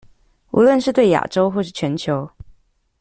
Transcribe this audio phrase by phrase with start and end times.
[0.49, 2.27] 無論是對亞洲或是全球